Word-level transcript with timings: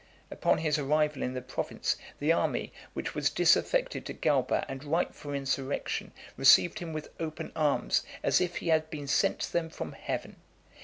Upon 0.31 0.57
his 0.57 0.79
arrival 0.79 1.21
in 1.21 1.35
the 1.35 1.43
province, 1.43 1.95
the 2.17 2.31
army, 2.33 2.73
(432) 2.95 2.95
which 2.95 3.13
was 3.13 3.29
disaffected 3.29 4.03
to 4.07 4.13
Galba, 4.13 4.65
and 4.67 4.83
ripe 4.83 5.13
for 5.13 5.35
insurrection, 5.35 6.11
received 6.37 6.79
him 6.79 6.91
with 6.91 7.11
open 7.19 7.51
arms, 7.55 8.01
as 8.23 8.41
if 8.41 8.55
he 8.55 8.69
had 8.69 8.89
been 8.89 9.05
sent 9.05 9.41
them 9.41 9.69
from 9.69 9.91
heaven. 9.91 10.37